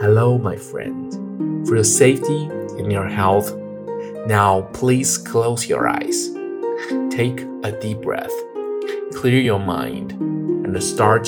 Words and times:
Hello, 0.00 0.38
my 0.38 0.54
friend. 0.54 1.66
For 1.66 1.74
your 1.74 1.82
safety 1.82 2.44
and 2.78 2.92
your 2.92 3.08
health, 3.08 3.52
now 4.28 4.60
please 4.72 5.18
close 5.18 5.68
your 5.68 5.88
eyes. 5.88 6.30
Take 7.10 7.40
a 7.64 7.72
deep 7.72 8.02
breath, 8.02 8.30
clear 9.12 9.40
your 9.40 9.58
mind, 9.58 10.12
and 10.12 10.80
start 10.80 11.26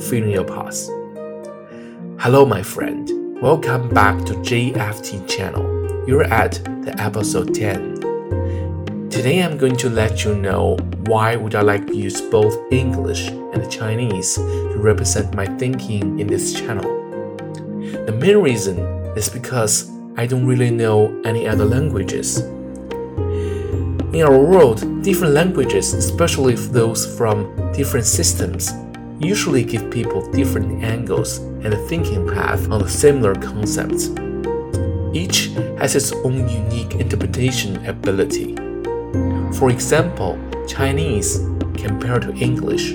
feeling 0.00 0.32
your 0.32 0.42
pulse. 0.42 0.88
Hello, 2.18 2.44
my 2.44 2.60
friend. 2.60 3.40
Welcome 3.40 3.88
back 3.90 4.18
to 4.24 4.34
JFT 4.34 5.28
channel. 5.28 5.64
You're 6.08 6.24
at 6.24 6.54
the 6.82 6.96
episode 6.98 7.54
10. 7.54 9.10
Today 9.10 9.44
I'm 9.44 9.56
going 9.56 9.76
to 9.76 9.88
let 9.88 10.24
you 10.24 10.34
know 10.34 10.76
why 11.06 11.36
would 11.36 11.54
I 11.54 11.60
like 11.60 11.86
to 11.86 11.96
use 11.96 12.20
both 12.20 12.56
English 12.72 13.28
and 13.28 13.70
Chinese 13.70 14.34
to 14.34 14.74
represent 14.76 15.36
my 15.36 15.46
thinking 15.46 16.18
in 16.18 16.26
this 16.26 16.52
channel. 16.52 17.07
The 18.08 18.14
main 18.14 18.38
reason 18.38 18.78
is 19.18 19.28
because 19.28 19.90
I 20.16 20.24
don't 20.24 20.46
really 20.46 20.70
know 20.70 21.20
any 21.26 21.46
other 21.46 21.66
languages. 21.66 22.38
In 22.38 24.22
our 24.22 24.38
world, 24.38 25.02
different 25.02 25.34
languages, 25.34 25.92
especially 25.92 26.54
those 26.54 27.04
from 27.18 27.52
different 27.74 28.06
systems, 28.06 28.72
usually 29.20 29.62
give 29.62 29.90
people 29.90 30.22
different 30.32 30.82
angles 30.82 31.36
and 31.36 31.74
thinking 31.86 32.26
path 32.26 32.70
on 32.70 32.88
similar 32.88 33.34
concepts. 33.34 34.08
Each 35.12 35.48
has 35.76 35.94
its 35.94 36.10
own 36.24 36.48
unique 36.48 36.94
interpretation 36.94 37.84
ability. 37.84 38.54
For 39.58 39.68
example, 39.68 40.38
Chinese, 40.66 41.40
compared 41.76 42.22
to 42.22 42.32
English, 42.36 42.92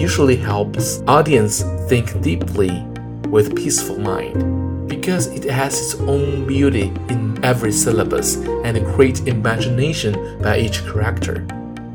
usually 0.00 0.36
helps 0.36 1.02
audience 1.06 1.60
think 1.90 2.18
deeply 2.22 2.87
with 3.30 3.56
peaceful 3.56 3.98
mind 3.98 4.88
because 4.88 5.26
it 5.28 5.44
has 5.44 5.78
its 5.80 6.00
own 6.02 6.46
beauty 6.46 6.92
in 7.08 7.38
every 7.44 7.72
syllabus 7.72 8.36
and 8.64 8.76
a 8.76 8.80
great 8.80 9.26
imagination 9.26 10.40
by 10.42 10.58
each 10.58 10.82
character. 10.84 11.46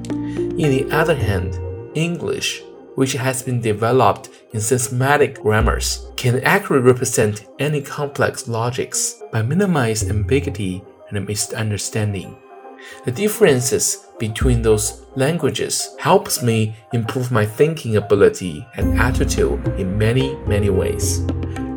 In 0.09 0.57
the 0.57 0.87
other 0.91 1.15
hand, 1.15 1.59
English, 1.95 2.61
which 2.95 3.13
has 3.13 3.41
been 3.41 3.59
developed 3.59 4.29
in 4.51 4.61
systematic 4.61 5.41
grammars, 5.41 6.05
can 6.15 6.43
accurately 6.43 6.87
represent 6.91 7.47
any 7.59 7.81
complex 7.81 8.47
logics 8.47 9.21
by 9.31 9.41
minimizing 9.41 10.09
ambiguity 10.09 10.83
and 11.09 11.27
misunderstanding. 11.27 12.37
The 13.05 13.11
differences 13.11 14.07
between 14.19 14.61
those 14.61 15.03
languages 15.15 15.95
helps 15.99 16.41
me 16.41 16.75
improve 16.93 17.31
my 17.31 17.45
thinking 17.45 17.97
ability 17.97 18.65
and 18.75 18.99
attitude 18.99 19.67
in 19.77 19.97
many, 19.97 20.35
many 20.47 20.69
ways. 20.69 21.25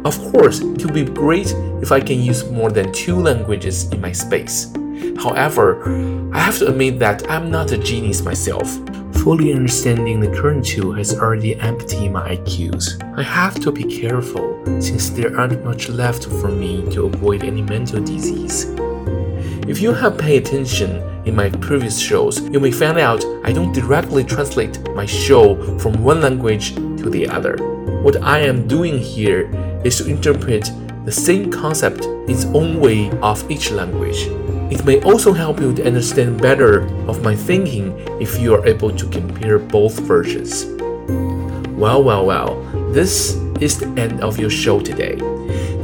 Of 0.04 0.18
course, 0.32 0.60
it 0.60 0.84
would 0.84 0.94
be 0.94 1.04
great 1.04 1.52
if 1.82 1.90
I 1.90 2.00
can 2.00 2.20
use 2.22 2.48
more 2.50 2.70
than 2.70 2.92
two 2.92 3.16
languages 3.16 3.90
in 3.92 4.00
my 4.00 4.12
space. 4.12 4.72
However, 5.18 5.82
I 6.32 6.38
have 6.38 6.58
to 6.58 6.68
admit 6.68 6.98
that 7.00 7.28
I'm 7.28 7.50
not 7.50 7.72
a 7.72 7.78
genius 7.78 8.22
myself. 8.22 8.70
Fully 9.22 9.52
understanding 9.52 10.20
the 10.20 10.28
current 10.28 10.64
two 10.64 10.92
has 10.92 11.18
already 11.18 11.56
emptied 11.56 12.10
my 12.10 12.36
IQs. 12.36 13.02
I 13.18 13.22
have 13.22 13.58
to 13.60 13.72
be 13.72 13.82
careful 13.82 14.62
since 14.80 15.10
there 15.10 15.36
aren't 15.36 15.64
much 15.64 15.88
left 15.88 16.26
for 16.26 16.48
me 16.48 16.88
to 16.92 17.06
avoid 17.06 17.42
any 17.42 17.62
mental 17.62 18.00
disease. 18.00 18.66
If 19.68 19.82
you 19.82 19.92
have 19.92 20.16
paid 20.16 20.46
attention 20.46 21.02
in 21.26 21.34
my 21.34 21.50
previous 21.50 21.98
shows, 21.98 22.40
you 22.50 22.60
may 22.60 22.70
find 22.70 23.00
out 23.00 23.24
I 23.42 23.52
don't 23.52 23.72
directly 23.72 24.22
translate 24.22 24.78
my 24.94 25.06
show 25.06 25.56
from 25.80 26.04
one 26.04 26.20
language 26.20 26.76
to 26.76 27.10
the 27.10 27.26
other. 27.28 27.56
What 28.00 28.22
I 28.22 28.38
am 28.38 28.68
doing 28.68 28.96
here 28.96 29.50
is 29.84 29.98
to 29.98 30.06
interpret 30.06 30.70
the 31.04 31.10
same 31.10 31.50
concept 31.50 32.04
its 32.30 32.44
own 32.54 32.78
way 32.78 33.10
of 33.22 33.50
each 33.50 33.72
language. 33.72 34.28
It 34.70 34.84
may 34.84 35.02
also 35.02 35.32
help 35.32 35.58
you 35.58 35.74
to 35.74 35.84
understand 35.84 36.40
better 36.40 36.86
of 37.08 37.24
my 37.24 37.34
thinking 37.34 37.98
if 38.20 38.38
you 38.38 38.54
are 38.54 38.64
able 38.64 38.92
to 38.92 39.08
compare 39.08 39.58
both 39.58 39.98
versions. 39.98 40.64
Well, 41.74 42.04
well, 42.04 42.24
well, 42.24 42.62
this 42.92 43.34
is 43.60 43.80
the 43.80 43.88
end 44.00 44.20
of 44.20 44.38
your 44.38 44.50
show 44.50 44.78
today. 44.78 45.18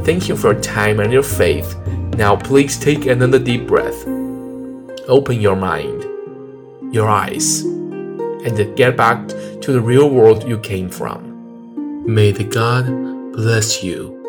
Thank 0.05 0.29
you 0.29 0.37
for 0.37 0.53
your 0.53 0.61
time 0.61 1.01
and 1.01 1.11
your 1.11 1.23
faith. 1.23 1.75
Now, 2.15 2.35
please 2.35 2.77
take 2.77 3.05
another 3.05 3.39
deep 3.39 3.67
breath. 3.67 4.07
Open 5.07 5.41
your 5.41 5.55
mind, 5.55 6.03
your 6.93 7.09
eyes, 7.09 7.61
and 7.61 8.75
get 8.77 8.95
back 8.95 9.27
to 9.27 9.71
the 9.71 9.81
real 9.81 10.09
world 10.09 10.47
you 10.47 10.59
came 10.59 10.89
from. 10.89 12.05
May 12.05 12.31
the 12.31 12.43
God 12.43 12.85
bless 13.33 13.83
you 13.83 14.22